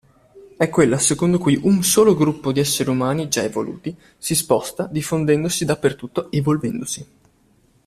[0.57, 5.63] È quella secondo cui un solo gruppo di esseri umani già evoluti si sposta diffondendosi
[5.63, 7.07] dappertutto evolvendosi.